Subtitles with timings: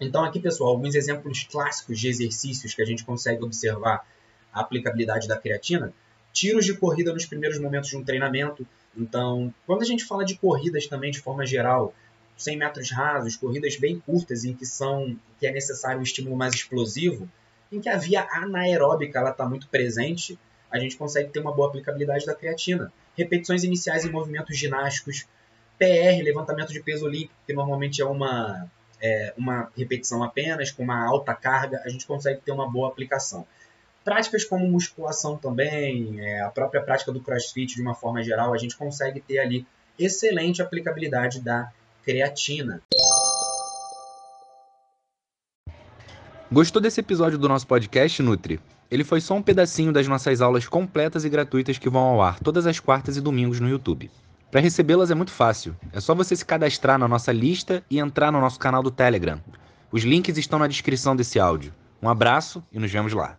[0.00, 4.06] Então, aqui, pessoal, alguns exemplos clássicos de exercícios que a gente consegue observar
[4.52, 5.92] a aplicabilidade da creatina.
[6.32, 8.66] Tiros de corrida nos primeiros momentos de um treinamento.
[8.96, 11.94] Então, quando a gente fala de corridas também de forma geral,
[12.36, 16.54] 100 metros rasos, corridas bem curtas em que são que é necessário um estímulo mais
[16.54, 17.28] explosivo,
[17.70, 20.38] em que a via anaeróbica está muito presente,
[20.70, 22.92] a gente consegue ter uma boa aplicabilidade da creatina.
[23.16, 25.26] Repetições iniciais em movimentos ginásticos,
[25.78, 28.68] PR, levantamento de peso olímpico, que normalmente é uma,
[29.00, 33.46] é, uma repetição apenas, com uma alta carga, a gente consegue ter uma boa aplicação.
[34.04, 38.58] Práticas como musculação também, é, a própria prática do crossfit de uma forma geral, a
[38.58, 39.66] gente consegue ter ali
[39.98, 41.70] excelente aplicabilidade da
[42.04, 42.82] creatina.
[46.50, 48.58] Gostou desse episódio do nosso podcast, Nutri?
[48.90, 52.40] Ele foi só um pedacinho das nossas aulas completas e gratuitas que vão ao ar
[52.40, 54.10] todas as quartas e domingos no YouTube.
[54.50, 55.76] Para recebê-las é muito fácil.
[55.92, 59.40] É só você se cadastrar na nossa lista e entrar no nosso canal do Telegram.
[59.92, 61.74] Os links estão na descrição desse áudio.
[62.02, 63.38] Um abraço e nos vemos lá.